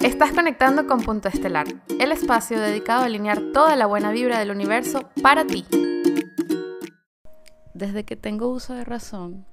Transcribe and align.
Estás 0.00 0.30
conectando 0.30 0.86
con 0.86 1.00
Punto 1.02 1.28
Estelar, 1.28 1.66
el 1.98 2.12
espacio 2.12 2.60
dedicado 2.60 3.02
a 3.02 3.06
alinear 3.06 3.40
toda 3.52 3.74
la 3.74 3.86
buena 3.86 4.12
vibra 4.12 4.38
del 4.38 4.52
universo 4.52 5.10
para 5.22 5.44
ti. 5.44 5.66
Desde 7.74 8.04
que 8.04 8.14
tengo 8.14 8.48
uso 8.48 8.74
de 8.74 8.84
razón, 8.84 9.44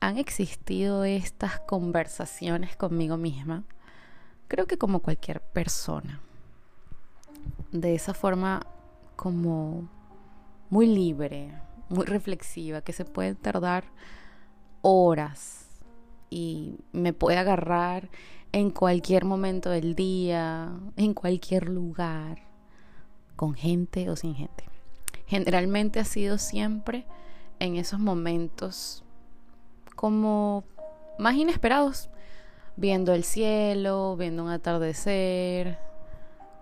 han 0.00 0.16
existido 0.16 1.04
estas 1.04 1.60
conversaciones 1.60 2.74
conmigo 2.74 3.18
misma, 3.18 3.64
creo 4.48 4.66
que 4.66 4.78
como 4.78 5.00
cualquier 5.00 5.42
persona. 5.42 6.20
De 7.70 7.94
esa 7.94 8.14
forma 8.14 8.62
como 9.14 9.90
muy 10.70 10.86
libre, 10.86 11.52
muy 11.90 12.06
reflexiva, 12.06 12.80
que 12.80 12.94
se 12.94 13.04
puede 13.04 13.34
tardar 13.34 13.84
horas 14.80 15.68
y 16.30 16.78
me 16.92 17.12
puede 17.12 17.38
agarrar 17.38 18.08
en 18.52 18.70
cualquier 18.70 19.24
momento 19.24 19.70
del 19.70 19.94
día, 19.94 20.72
en 20.96 21.14
cualquier 21.14 21.68
lugar, 21.68 22.38
con 23.36 23.54
gente 23.54 24.08
o 24.10 24.16
sin 24.16 24.34
gente. 24.34 24.64
Generalmente 25.26 26.00
ha 26.00 26.04
sido 26.04 26.38
siempre 26.38 27.06
en 27.58 27.76
esos 27.76 27.98
momentos 27.98 29.04
como 29.94 30.64
más 31.18 31.34
inesperados, 31.34 32.10
viendo 32.76 33.12
el 33.12 33.24
cielo, 33.24 34.16
viendo 34.16 34.44
un 34.44 34.50
atardecer, 34.50 35.78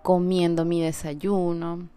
comiendo 0.02 0.64
mi 0.64 0.80
desayuno. 0.80 1.88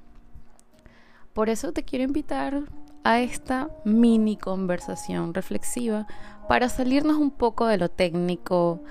Por 1.33 1.49
eso 1.49 1.71
te 1.71 1.83
quiero 1.83 2.03
invitar 2.03 2.63
a 3.03 3.21
esta 3.21 3.69
mini 3.85 4.37
conversación 4.37 5.33
reflexiva 5.33 6.07
para 6.47 6.67
salirnos 6.67 7.17
un 7.17 7.31
poco 7.31 7.67
de 7.67 7.77
lo 7.77 7.89
técnico, 7.89 8.81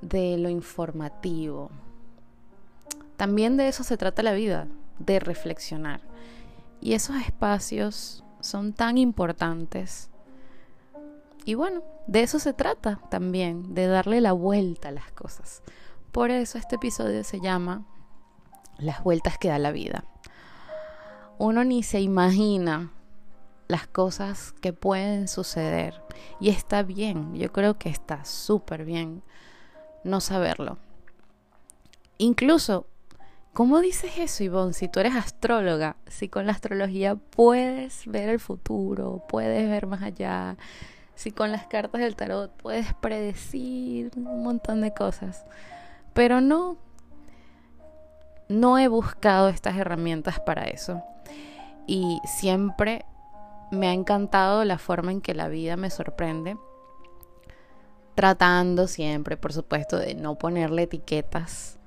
de 0.00 0.38
lo 0.38 0.48
informativo. 0.48 1.70
También 3.16 3.56
de 3.56 3.68
eso 3.68 3.84
se 3.84 3.96
trata 3.96 4.22
la 4.22 4.32
vida, 4.32 4.66
de 4.98 5.20
reflexionar. 5.20 6.00
Y 6.80 6.94
esos 6.94 7.16
espacios 7.16 8.24
son 8.40 8.72
tan 8.72 8.96
importantes. 8.96 10.10
Y 11.44 11.54
bueno, 11.54 11.82
de 12.06 12.22
eso 12.22 12.38
se 12.38 12.52
trata 12.52 13.00
también, 13.10 13.74
de 13.74 13.86
darle 13.86 14.20
la 14.20 14.32
vuelta 14.32 14.88
a 14.88 14.92
las 14.92 15.10
cosas. 15.12 15.62
Por 16.12 16.30
eso 16.30 16.58
este 16.58 16.76
episodio 16.76 17.22
se 17.24 17.40
llama 17.40 17.86
Las 18.78 19.02
vueltas 19.04 19.38
que 19.38 19.48
da 19.48 19.58
la 19.58 19.72
vida. 19.72 20.04
Uno 21.38 21.64
ni 21.64 21.82
se 21.82 22.00
imagina 22.00 22.90
las 23.68 23.86
cosas 23.86 24.52
que 24.60 24.72
pueden 24.72 25.28
suceder. 25.28 26.02
Y 26.40 26.50
está 26.50 26.82
bien, 26.82 27.34
yo 27.34 27.52
creo 27.52 27.78
que 27.78 27.88
está 27.88 28.24
súper 28.24 28.84
bien 28.84 29.22
no 30.04 30.20
saberlo. 30.20 30.78
Incluso, 32.18 32.86
¿cómo 33.52 33.80
dices 33.80 34.18
eso, 34.18 34.44
Ivonne? 34.44 34.74
Si 34.74 34.88
tú 34.88 35.00
eres 35.00 35.16
astróloga, 35.16 35.96
si 36.06 36.28
con 36.28 36.46
la 36.46 36.52
astrología 36.52 37.14
puedes 37.16 38.06
ver 38.06 38.28
el 38.28 38.40
futuro, 38.40 39.24
puedes 39.28 39.68
ver 39.68 39.86
más 39.86 40.02
allá, 40.02 40.56
si 41.14 41.30
con 41.32 41.52
las 41.52 41.66
cartas 41.66 42.00
del 42.00 42.16
tarot 42.16 42.50
puedes 42.56 42.94
predecir 42.94 44.10
un 44.16 44.42
montón 44.42 44.80
de 44.80 44.92
cosas. 44.92 45.44
Pero 46.14 46.40
no, 46.40 46.76
no 48.48 48.78
he 48.78 48.88
buscado 48.88 49.48
estas 49.48 49.76
herramientas 49.76 50.40
para 50.40 50.64
eso. 50.64 51.02
Y 51.86 52.20
siempre 52.24 53.04
me 53.70 53.88
ha 53.88 53.92
encantado 53.92 54.64
la 54.64 54.78
forma 54.78 55.12
en 55.12 55.20
que 55.20 55.34
la 55.34 55.48
vida 55.48 55.76
me 55.76 55.90
sorprende. 55.90 56.56
Tratando 58.20 58.86
siempre, 58.86 59.38
por 59.38 59.54
supuesto, 59.54 59.96
de 59.96 60.14
no 60.14 60.34
ponerle 60.34 60.82
etiquetas 60.82 61.78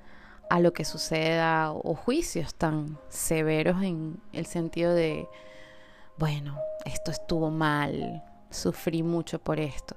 a 0.50 0.59
lo 0.59 0.73
que 0.73 0.84
suceda 0.84 1.72
o 1.72 1.94
juicios 1.94 2.56
tan 2.56 2.98
severos 3.08 3.84
en 3.84 4.20
el 4.31 4.48
sentido 4.48 4.95
de, 4.95 5.28
bueno, 6.17 6.58
esto 6.86 7.11
estuvo 7.11 7.52
mal, 7.52 8.23
sufrí 8.49 9.04
mucho 9.04 9.38
por 9.38 9.60
esto. 9.60 9.95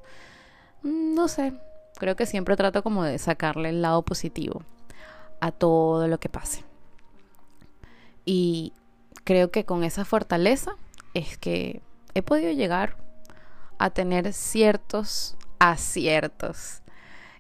Mm, 0.83 1.15
no 1.15 1.29
sé, 1.29 1.55
creo 1.97 2.17
que 2.17 2.27
siempre 2.27 2.55
trato 2.55 2.83
como 2.83 3.03
de 3.03 3.17
sacarle 3.17 3.71
el 3.71 3.81
lado 3.81 4.03
positivo 4.03 4.61
a 5.41 5.53
todo 5.53 6.07
lo 6.07 6.21
que 6.21 6.29
pase. 6.29 6.65
Y 8.27 8.75
creo 9.25 9.51
que 9.51 9.65
con 9.65 9.85
esa 9.85 10.05
fortaleza 10.05 10.77
es 11.15 11.39
que 11.39 11.81
he 12.13 12.21
podido 12.21 12.53
llegar 12.53 12.99
a 13.79 13.89
tener 13.89 14.35
ciertos 14.35 15.39
aciertos. 15.59 16.83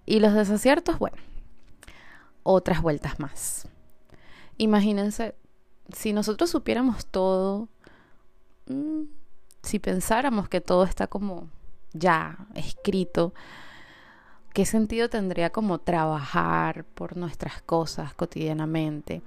Y 0.05 0.21
los 0.21 0.35
desaciertos, 0.35 0.99
bueno, 0.99 1.17
otras 2.43 2.81
vueltas 2.81 3.19
más. 3.19 3.69
Imagínense, 4.57 5.35
si 5.93 6.13
nosotros 6.13 6.51
supiéramos 6.51 7.07
todo, 7.07 7.69
mm, 8.67 9.03
si 9.63 9.79
pensáramos 9.79 10.49
que 10.49 10.61
todo 10.61 10.85
está 10.85 11.07
como 11.09 11.49
ya 11.93 12.47
escrito, 12.55 13.35
¿qué 14.53 14.65
sentido 14.65 15.11
tendría 15.11 15.51
como 15.51 15.79
trabajar 15.79 16.85
por 16.85 17.17
nuestras 17.17 17.61
cosas 17.63 18.15
cotidianamente? 18.15 19.23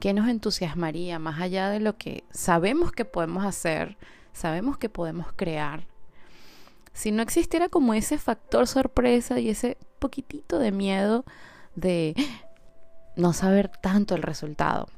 ¿Qué 0.00 0.12
nos 0.12 0.28
entusiasmaría 0.28 1.18
más 1.18 1.40
allá 1.40 1.70
de 1.70 1.80
lo 1.80 1.96
que 1.96 2.24
sabemos 2.30 2.92
que 2.92 3.04
podemos 3.04 3.44
hacer, 3.44 3.96
sabemos 4.32 4.78
que 4.78 4.88
podemos 4.88 5.32
crear? 5.34 5.86
Si 6.98 7.12
no 7.12 7.22
existiera 7.22 7.68
como 7.68 7.94
ese 7.94 8.18
factor 8.18 8.66
sorpresa 8.66 9.38
y 9.38 9.50
ese 9.50 9.78
poquitito 10.00 10.58
de 10.58 10.72
miedo 10.72 11.24
de 11.76 12.16
no 13.14 13.32
saber 13.32 13.68
tanto 13.68 14.16
el 14.16 14.22
resultado. 14.22 14.88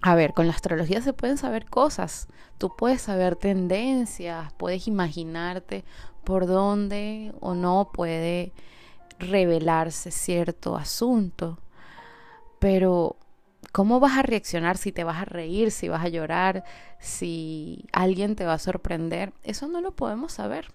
A 0.00 0.14
ver, 0.14 0.32
con 0.32 0.46
la 0.46 0.54
astrología 0.54 1.02
se 1.02 1.12
pueden 1.12 1.36
saber 1.36 1.66
cosas. 1.66 2.28
Tú 2.56 2.74
puedes 2.74 3.02
saber 3.02 3.36
tendencias, 3.36 4.50
puedes 4.54 4.88
imaginarte 4.88 5.84
por 6.24 6.46
dónde 6.46 7.34
o 7.40 7.52
no 7.54 7.90
puede 7.92 8.54
revelarse 9.18 10.12
cierto 10.12 10.74
asunto. 10.74 11.58
Pero 12.58 13.16
¿Cómo 13.72 14.00
vas 14.00 14.16
a 14.16 14.22
reaccionar? 14.22 14.78
Si 14.78 14.90
te 14.90 15.04
vas 15.04 15.20
a 15.20 15.26
reír, 15.26 15.70
si 15.70 15.88
vas 15.90 16.02
a 16.02 16.08
llorar, 16.08 16.64
si 16.98 17.84
alguien 17.92 18.34
te 18.34 18.46
va 18.46 18.54
a 18.54 18.58
sorprender. 18.58 19.34
Eso 19.42 19.68
no 19.68 19.82
lo 19.82 19.92
podemos 19.92 20.32
saber. 20.32 20.72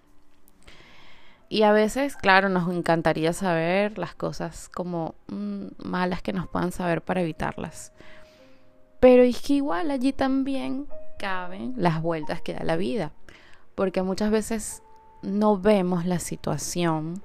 Y 1.52 1.64
a 1.64 1.72
veces, 1.72 2.16
claro, 2.16 2.48
nos 2.48 2.72
encantaría 2.72 3.34
saber 3.34 3.98
las 3.98 4.14
cosas 4.14 4.70
como 4.70 5.16
mm, 5.26 5.66
malas 5.84 6.22
que 6.22 6.32
nos 6.32 6.48
puedan 6.48 6.72
saber 6.72 7.02
para 7.02 7.20
evitarlas. 7.20 7.92
Pero 9.00 9.22
es 9.22 9.42
que 9.42 9.52
igual 9.52 9.90
allí 9.90 10.14
también 10.14 10.86
caben 11.18 11.74
las 11.76 12.00
vueltas 12.00 12.40
que 12.40 12.54
da 12.54 12.64
la 12.64 12.76
vida. 12.76 13.12
Porque 13.74 14.00
muchas 14.00 14.30
veces 14.30 14.82
no 15.20 15.58
vemos 15.58 16.06
la 16.06 16.20
situación 16.20 17.22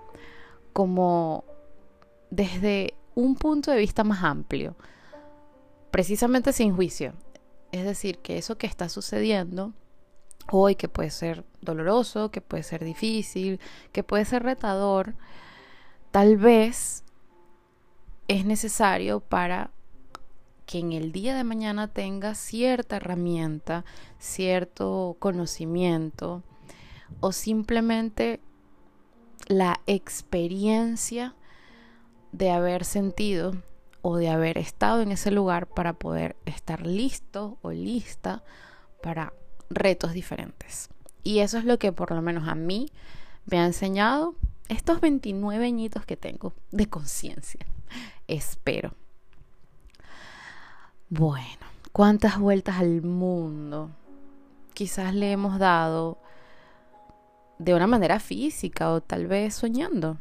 como 0.73 1.45
desde 2.29 2.95
un 3.15 3.35
punto 3.35 3.71
de 3.71 3.77
vista 3.77 4.03
más 4.03 4.25
amplio 4.25 4.75
precisamente 5.89 6.51
sin 6.51 6.75
juicio. 6.75 7.13
Es 7.71 7.85
decir, 7.85 8.17
que 8.17 8.38
eso 8.38 8.57
que 8.57 8.67
está 8.67 8.89
sucediendo 8.89 9.71
hoy, 10.52 10.75
que 10.75 10.90
puede 10.90 11.09
ser 11.09 11.46
doloroso, 11.62 12.31
que 12.31 12.41
puede 12.41 12.63
ser 12.63 12.84
difícil, 12.84 13.59
que 13.91 14.03
puede 14.03 14.25
ser 14.25 14.44
retador, 14.44 15.16
tal 16.12 16.38
vez 16.38 17.03
es 18.28 18.46
necesario 18.46 19.19
para 19.19 19.72
que 20.66 20.80
en 20.80 20.91
el 20.91 21.12
día 21.13 21.36
de 21.36 21.44
mañana 21.44 21.88
tenga 21.88 22.36
cierta 22.36 22.97
herramienta, 22.97 23.86
cierto 24.19 25.16
conocimiento 25.19 26.44
o 27.22 27.31
simplemente 27.31 28.41
la 29.47 29.80
experiencia 29.88 31.36
de 32.34 32.52
haber 32.52 32.84
sentido 32.84 33.53
o 34.01 34.18
de 34.18 34.30
haber 34.30 34.57
estado 34.57 35.01
en 35.01 35.12
ese 35.12 35.31
lugar 35.31 35.68
para 35.68 35.94
poder 35.94 36.36
estar 36.45 36.86
listo 36.86 37.57
o 37.62 37.71
lista 37.71 38.44
para 39.01 39.33
retos 39.69 40.14
diferentes. 40.14 40.90
Y 41.24 41.40
eso 41.40 41.58
es 41.58 41.66
lo 41.66 41.80
que 41.80 41.92
por 41.92 42.12
lo 42.12 42.22
menos 42.22 42.48
a 42.48 42.56
mí 42.56 42.92
me 43.46 43.60
ha 43.60 43.66
enseñado 43.66 44.36
estos 44.69 45.02
29 45.02 45.66
añitos 45.66 46.06
que 46.06 46.18
tengo 46.18 46.54
de 46.72 46.88
conciencia. 46.88 47.66
Espero. 48.28 48.94
Bueno, 51.10 51.66
¿cuántas 51.92 52.38
vueltas 52.40 52.78
al 52.78 53.02
mundo 53.02 53.92
quizás 54.74 55.14
le 55.14 55.31
hemos 55.31 55.60
dado 55.60 56.18
de 57.60 57.74
una 57.74 57.88
manera 57.88 58.19
física 58.19 58.92
o 58.92 59.02
tal 59.02 59.28
vez 59.28 59.56
soñando? 59.56 60.18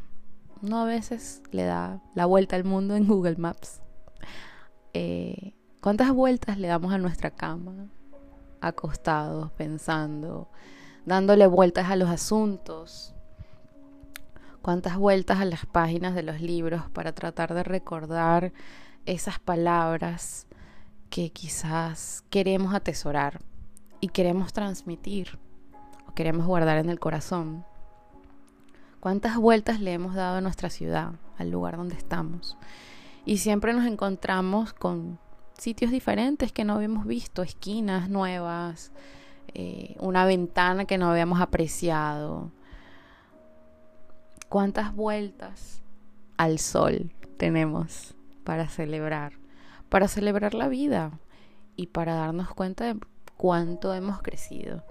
uno 0.63 0.81
a 0.81 0.85
veces 0.85 1.43
le 1.51 1.65
da 1.65 2.01
la 2.15 2.27
vuelta 2.27 2.57
al 2.57 2.65
mundo 2.65 2.97
en 2.97 3.07
Google 3.07 3.37
Maps. 3.37 3.81
Eh, 4.95 5.55
¿Cuántas 5.81 6.13
vueltas 6.13 6.59
le 6.59 6.69
damos 6.69 6.93
a 6.93 6.99
nuestra 6.99 7.31
cama? 7.31 7.89
Acostados, 8.61 9.51
pensando, 9.53 10.49
dándole 11.05 11.47
vueltas 11.47 11.91
a 11.91 11.97
los 11.97 12.09
asuntos. 12.09 13.13
cuántas 14.63 14.97
vueltas 14.97 15.39
a 15.39 15.45
las 15.45 15.65
páginas 15.65 16.17
de 16.17 16.25
los 16.25 16.41
libros 16.41 16.83
para 16.91 17.13
tratar 17.13 17.55
de 17.55 17.63
recordar 17.63 18.53
esas 19.05 19.39
palabras 19.39 20.49
que 21.09 21.31
quizás 21.31 22.25
queremos 22.31 22.75
atesorar 22.75 23.41
y 24.01 24.09
queremos 24.09 24.53
transmitir 24.53 25.39
o 26.09 26.15
queremos 26.15 26.47
guardar 26.47 26.79
en 26.79 26.91
el 26.91 26.99
corazón. 26.99 27.65
¿Cuántas 28.99 29.37
vueltas 29.37 29.81
le 29.81 29.93
hemos 29.93 30.15
dado 30.15 30.39
a 30.39 30.41
nuestra 30.41 30.69
ciudad, 30.69 31.13
al 31.39 31.51
lugar 31.51 31.77
donde 31.77 31.95
estamos? 31.95 32.59
Y 33.25 33.39
siempre 33.39 33.73
nos 33.73 33.87
encontramos 33.87 34.73
con 34.73 35.21
sitios 35.59 35.91
diferentes 35.91 36.53
que 36.53 36.65
no 36.65 36.75
habíamos 36.75 37.07
visto, 37.07 37.43
esquinas 37.43 38.09
nuevas, 38.09 38.93
eh, 39.55 39.97
una 40.01 40.25
ventana 40.27 40.85
que 40.85 40.99
no 40.99 41.11
habíamos 41.11 41.41
apreciado. 41.41 42.51
¿Cuántas 44.49 44.95
vueltas 44.95 45.83
al 46.37 46.59
sol 46.59 47.11
tenemos 47.37 48.15
para 48.45 48.69
celebrar? 48.69 49.33
Para 49.89 50.09
celebrar 50.09 50.55
la 50.55 50.69
vida 50.69 51.19
y 51.75 51.89
para 51.89 52.15
darnos 52.15 52.49
cuenta 52.55 52.85
de 52.85 53.01
cuánto 53.37 53.95
hemos 53.95 54.23
crecido. 54.23 54.85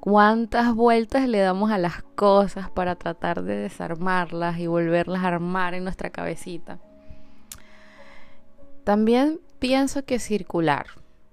Cuántas 0.00 0.74
vueltas 0.74 1.26
le 1.28 1.38
damos 1.38 1.70
a 1.70 1.78
las 1.78 2.02
cosas 2.02 2.70
para 2.70 2.94
tratar 2.94 3.42
de 3.42 3.56
desarmarlas 3.56 4.58
y 4.58 4.66
volverlas 4.66 5.24
a 5.24 5.28
armar 5.28 5.72
en 5.72 5.84
nuestra 5.84 6.10
cabecita. 6.10 6.78
También 8.84 9.40
pienso 9.64 10.04
que 10.04 10.18
circular, 10.18 10.88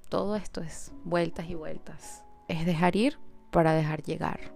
todo 0.07 0.37
esto 0.37 0.61
es 0.61 0.93
vueltas 1.03 1.49
y 1.49 1.55
vueltas, 1.55 2.23
es 2.47 2.65
dejar 2.65 2.95
ir 2.95 3.19
para 3.51 3.73
dejar 3.73 4.03
llegar. 4.03 4.53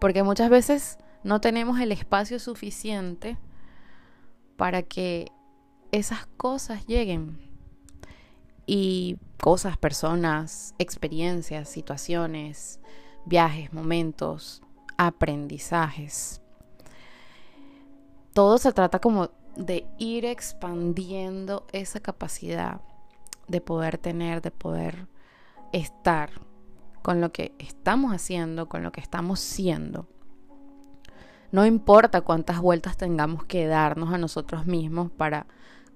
Porque 0.00 0.24
muchas 0.24 0.50
veces 0.50 0.98
no 1.22 1.40
tenemos 1.40 1.78
el 1.78 1.92
espacio 1.92 2.40
suficiente 2.40 3.38
para 4.56 4.82
que 4.82 5.30
esas 5.92 6.26
cosas 6.36 6.84
lleguen. 6.86 7.38
Y 8.66 9.18
cosas, 9.40 9.78
personas, 9.78 10.74
experiencias, 10.80 11.68
situaciones, 11.68 12.80
viajes, 13.24 13.72
momentos, 13.72 14.62
aprendizajes. 14.98 16.42
Todo 18.32 18.58
se 18.58 18.72
trata 18.72 18.98
como 18.98 19.30
de 19.56 19.86
ir 19.98 20.24
expandiendo 20.24 21.66
esa 21.72 22.00
capacidad 22.00 22.80
de 23.48 23.60
poder 23.60 23.98
tener, 23.98 24.42
de 24.42 24.50
poder 24.50 25.06
estar 25.72 26.30
con 27.02 27.20
lo 27.20 27.32
que 27.32 27.54
estamos 27.58 28.12
haciendo, 28.12 28.68
con 28.68 28.82
lo 28.82 28.92
que 28.92 29.00
estamos 29.00 29.40
siendo. 29.40 30.06
No 31.52 31.64
importa 31.64 32.22
cuántas 32.22 32.60
vueltas 32.60 32.96
tengamos 32.96 33.44
que 33.44 33.66
darnos 33.66 34.12
a 34.12 34.18
nosotros 34.18 34.66
mismos 34.66 35.10
para 35.10 35.46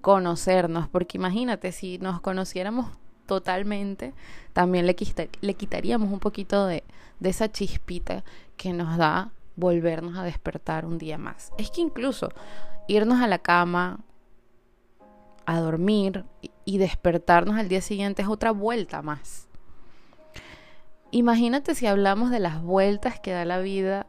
conocernos, 0.01 0.89
porque 0.89 1.19
imagínate, 1.19 1.73
si 1.73 1.99
nos 1.99 2.21
conociéramos 2.21 2.87
totalmente, 3.27 4.15
también 4.53 4.87
le, 4.87 4.97
le 5.41 5.55
quitaríamos 5.55 6.13
un 6.13 6.21
poquito 6.21 6.67
de, 6.67 6.85
de 7.19 7.29
esa 7.29 7.51
chispita 7.51 8.25
que 8.57 8.73
nos 8.73 8.97
da 8.97 9.33
volvernos 9.57 10.17
a 10.17 10.25
despertar 10.25 10.87
un 10.87 10.99
día 10.99 11.19
más. 11.19 11.53
Es 11.59 11.71
que 11.71 11.81
incluso 11.81 12.31
irnos 12.91 13.21
a 13.21 13.29
la 13.29 13.39
cama, 13.39 14.01
a 15.47 15.61
dormir 15.61 16.25
y 16.65 16.79
despertarnos 16.79 17.57
al 17.57 17.69
día 17.69 17.81
siguiente 17.81 18.23
es 18.23 18.29
otra 18.29 18.51
vuelta 18.51 19.01
más. 19.01 19.47
Imagínate 21.13 21.77
si 21.77 21.87
hablamos 21.87 22.31
de 22.31 22.41
las 22.41 22.61
vueltas 22.63 23.21
que 23.21 23.31
da 23.31 23.45
la 23.45 23.61
vida, 23.61 24.07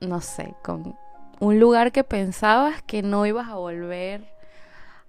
no 0.00 0.22
sé, 0.22 0.54
con 0.62 0.96
un 1.40 1.60
lugar 1.60 1.92
que 1.92 2.04
pensabas 2.04 2.82
que 2.82 3.02
no 3.02 3.26
ibas 3.26 3.48
a 3.48 3.56
volver 3.56 4.34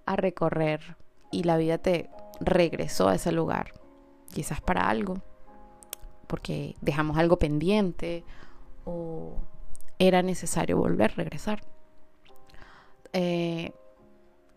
a 0.05 0.17
recorrer 0.17 0.97
y 1.31 1.43
la 1.43 1.55
vida 1.55 1.77
te 1.77 2.09
regresó 2.41 3.07
a 3.07 3.15
ese 3.15 3.31
lugar, 3.31 3.71
quizás 4.33 4.59
para 4.59 4.89
algo, 4.89 5.21
porque 6.27 6.75
dejamos 6.81 7.17
algo 7.17 7.39
pendiente 7.39 8.25
o 8.83 9.37
era 9.97 10.21
necesario 10.21 10.77
volver, 10.77 11.15
regresar. 11.15 11.74
Eh, 13.17 13.71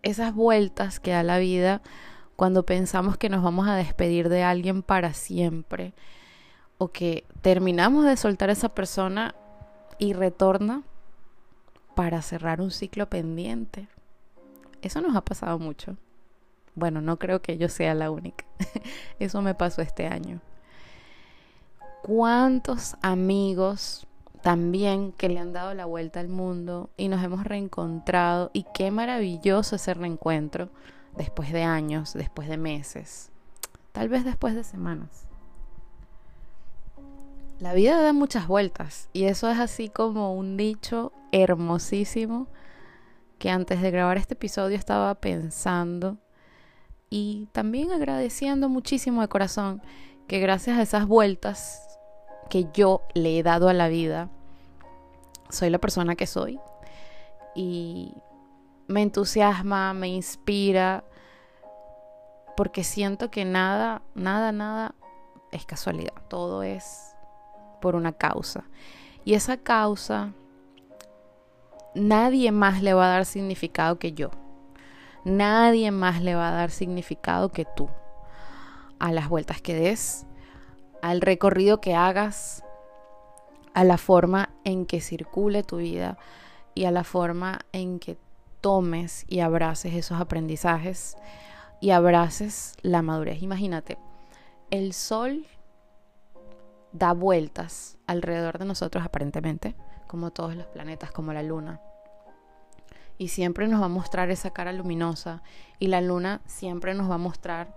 esas 0.03 0.35
vueltas 0.35 0.99
que 0.99 1.13
da 1.13 1.23
la 1.23 1.39
vida 1.39 1.81
cuando 2.35 2.65
pensamos 2.65 3.17
que 3.17 3.29
nos 3.29 3.45
vamos 3.45 3.69
a 3.69 3.77
despedir 3.77 4.29
de 4.29 4.43
alguien 4.43 4.83
para 4.83 5.15
siempre 5.15 5.95
o 6.77 6.89
que 6.89 7.25
terminamos 7.41 8.05
de 8.05 8.17
soltar 8.17 8.49
a 8.49 8.55
esa 8.55 8.69
persona 8.71 9.37
y 9.99 10.13
retorna 10.13 10.83
para 11.95 12.21
cerrar 12.21 12.61
un 12.61 12.73
ciclo 12.73 13.09
pendiente. 13.09 13.87
Eso 14.83 15.01
nos 15.03 15.15
ha 15.15 15.21
pasado 15.21 15.61
mucho. 15.61 15.97
Bueno, 16.75 17.01
no 17.01 17.17
creo 17.17 17.41
que 17.41 17.59
yo 17.59 17.69
sea 17.69 17.95
la 17.95 18.11
única. 18.11 18.45
Eso 19.21 19.41
me 19.41 19.55
pasó 19.55 19.83
este 19.83 20.09
año. 20.09 20.41
¿Cuántos 22.03 22.97
amigos 23.03 24.08
también 24.43 25.12
que 25.12 25.29
le 25.29 25.38
han 25.38 25.52
dado 25.52 25.75
la 25.75 25.85
vuelta 25.85 26.20
al 26.20 26.29
mundo 26.29 26.90
y 26.96 27.08
nos 27.08 27.23
hemos 27.23 27.44
reencontrado 27.44 28.50
y 28.52 28.64
qué 28.75 28.90
maravilloso 28.90 29.76
ese 29.76 29.94
reencuentro 29.94 30.69
después 31.17 31.52
de 31.52 31.62
años, 31.64 32.14
después 32.14 32.49
de 32.49 32.56
meses, 32.56 33.31
tal 33.93 34.08
vez 34.08 34.25
después 34.25 34.55
de 34.55 34.64
semanas. 34.64 35.26
La 37.58 37.75
vida 37.75 38.00
da 38.00 38.12
muchas 38.12 38.46
vueltas 38.46 39.08
y 39.12 39.25
eso 39.25 39.50
es 39.50 39.58
así 39.58 39.88
como 39.88 40.35
un 40.35 40.56
dicho 40.56 41.12
hermosísimo 41.32 42.46
que 43.38 43.50
antes 43.50 43.82
de 43.82 43.90
grabar 43.90 44.17
este 44.17 44.35
episodio 44.35 44.76
estaba 44.76 45.14
pensando 45.17 46.19
y 47.11 47.49
también 47.52 47.90
agradeciendo 47.90 48.69
muchísimo 48.69 49.23
de 49.23 49.29
corazón 49.29 49.82
que 50.29 50.38
gracias 50.38 50.79
a 50.79 50.82
esas 50.82 51.06
vueltas 51.06 51.88
que 52.49 52.69
yo 52.73 53.03
le 53.15 53.39
he 53.39 53.43
dado 53.43 53.69
a 53.69 53.75
la 53.75 53.89
vida, 53.89 54.29
soy 55.50 55.71
la 55.71 55.79
persona 55.79 56.17
que 56.17 56.27
soy. 56.27 56.59
Y 57.55 58.15
me 58.87 59.03
entusiasma, 59.03 59.95
me 59.95 60.09
inspira, 60.09 61.05
porque 62.56 62.85
siento 62.85 63.31
que 63.31 63.45
nada, 63.45 64.03
nada, 64.15 64.53
nada 64.53 64.95
es 65.53 65.65
casualidad, 65.65 66.15
todo 66.29 66.62
es 66.62 67.15
por 67.81 67.95
una 67.95 68.12
causa. 68.12 68.65
Y 69.25 69.35
esa 69.35 69.56
causa, 69.56 70.33
nadie 71.95 72.50
más 72.53 72.83
le 72.83 72.95
va 72.95 73.06
a 73.06 73.11
dar 73.11 73.27
significado 73.27 73.99
que 73.99 74.12
yo. 74.12 74.31
Nadie 75.25 75.90
más 75.90 76.23
le 76.23 76.35
va 76.35 76.49
a 76.49 76.52
dar 76.52 76.71
significado 76.71 77.50
que 77.50 77.64
tú. 77.64 77.88
A 78.99 79.12
las 79.12 79.28
vueltas 79.28 79.61
que 79.61 79.75
des, 79.75 80.26
al 81.02 81.21
recorrido 81.21 81.81
que 81.81 81.95
hagas, 81.95 82.64
a 83.75 83.85
la 83.85 83.99
forma 83.99 84.50
en 84.64 84.87
que 84.87 85.00
circule 85.00 85.62
tu 85.62 85.76
vida 85.76 86.19
y 86.75 86.85
a 86.85 86.90
la 86.90 87.05
forma 87.05 87.61
en 87.73 87.99
que 87.99 88.19
tomes 88.61 89.25
y 89.28 89.40
abraces 89.40 89.95
esos 89.95 90.21
aprendizajes 90.21 91.17
y 91.81 91.90
abraces 91.90 92.75
la 92.83 93.02
madurez. 93.02 93.43
Imagínate, 93.43 93.99
el 94.71 94.93
sol 94.93 95.47
da 96.93 97.12
vueltas 97.12 97.99
alrededor 98.07 98.59
de 98.59 98.64
nosotros 98.64 99.05
aparentemente, 99.05 99.76
como 100.07 100.33
todos 100.33 100.57
los 100.57 100.67
planetas, 100.67 101.12
como 101.12 101.33
la 101.33 101.43
luna. 101.43 101.81
Y 103.17 103.28
siempre 103.28 103.69
nos 103.69 103.81
va 103.81 103.87
a 103.87 103.90
mostrar 103.90 104.31
esa 104.31 104.50
cara 104.50 104.73
luminosa 104.73 105.43
y 105.78 105.88
la 105.88 106.00
luna 106.00 106.40
siempre 106.47 106.95
nos 106.95 107.11
va 107.11 107.14
a 107.14 107.19
mostrar 107.19 107.76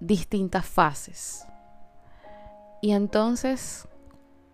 distintas 0.00 0.66
fases 0.66 1.46
y 2.80 2.92
entonces, 2.92 3.88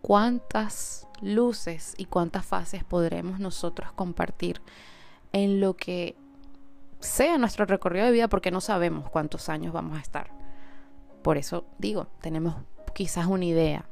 ¿cuántas 0.00 1.08
luces 1.20 1.94
y 1.96 2.06
cuántas 2.06 2.46
fases 2.46 2.84
podremos 2.84 3.40
nosotros 3.40 3.92
compartir 3.92 4.60
en 5.32 5.60
lo 5.60 5.74
que 5.76 6.16
sea 7.00 7.38
nuestro 7.38 7.66
recorrido 7.66 8.06
de 8.06 8.12
vida? 8.12 8.28
Porque 8.28 8.50
no 8.50 8.60
sabemos 8.60 9.10
cuántos 9.10 9.48
años 9.48 9.72
vamos 9.72 9.98
a 9.98 10.00
estar. 10.00 10.30
Por 11.22 11.36
eso 11.36 11.64
digo, 11.78 12.08
tenemos 12.20 12.56
quizás 12.94 13.26
una 13.26 13.44
idea 13.44 13.88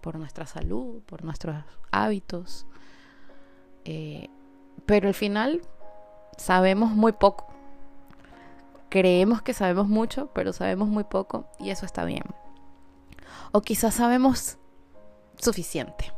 por 0.00 0.16
nuestra 0.18 0.46
salud, 0.46 1.02
por 1.02 1.24
nuestros 1.24 1.56
hábitos. 1.90 2.66
Eh, 3.84 4.28
pero 4.86 5.08
al 5.08 5.14
final 5.14 5.62
sabemos 6.36 6.90
muy 6.90 7.12
poco. 7.12 7.46
Creemos 8.88 9.42
que 9.42 9.52
sabemos 9.52 9.88
mucho, 9.88 10.30
pero 10.32 10.52
sabemos 10.52 10.88
muy 10.88 11.04
poco 11.04 11.46
y 11.58 11.70
eso 11.70 11.84
está 11.84 12.04
bien. 12.04 12.24
O 13.52 13.62
quizás 13.62 13.94
sabemos 13.94 14.58
suficiente 15.38 16.12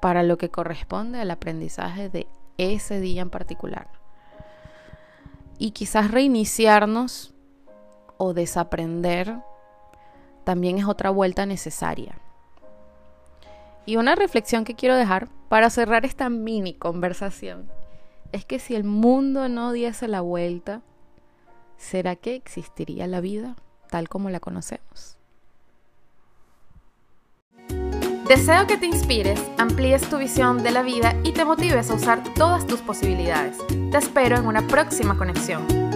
para 0.00 0.22
lo 0.22 0.38
que 0.38 0.50
corresponde 0.50 1.20
al 1.20 1.30
aprendizaje 1.30 2.08
de 2.08 2.26
ese 2.56 3.00
día 3.00 3.22
en 3.22 3.30
particular. 3.30 3.88
Y 5.58 5.72
quizás 5.72 6.10
reiniciarnos 6.10 7.34
o 8.16 8.32
desaprender 8.32 9.38
también 10.44 10.78
es 10.78 10.86
otra 10.86 11.10
vuelta 11.10 11.46
necesaria. 11.46 12.18
Y 13.86 13.96
una 13.96 14.14
reflexión 14.14 14.64
que 14.64 14.74
quiero 14.74 14.96
dejar 14.96 15.28
para 15.48 15.70
cerrar 15.70 16.04
esta 16.04 16.28
mini 16.28 16.74
conversación 16.74 17.70
es 18.32 18.44
que 18.44 18.58
si 18.58 18.74
el 18.74 18.84
mundo 18.84 19.48
no 19.48 19.72
diese 19.72 20.08
la 20.08 20.20
vuelta, 20.20 20.82
¿será 21.76 22.16
que 22.16 22.34
existiría 22.34 23.06
la 23.06 23.20
vida 23.20 23.56
tal 23.90 24.08
como 24.08 24.30
la 24.30 24.40
conocemos? 24.40 25.17
Deseo 28.28 28.66
que 28.66 28.76
te 28.76 28.84
inspires, 28.84 29.40
amplíes 29.56 30.02
tu 30.10 30.18
visión 30.18 30.62
de 30.62 30.70
la 30.70 30.82
vida 30.82 31.16
y 31.24 31.32
te 31.32 31.46
motives 31.46 31.88
a 31.90 31.94
usar 31.94 32.22
todas 32.34 32.66
tus 32.66 32.80
posibilidades. 32.80 33.56
Te 33.90 33.96
espero 33.96 34.36
en 34.36 34.46
una 34.46 34.66
próxima 34.66 35.16
conexión. 35.16 35.87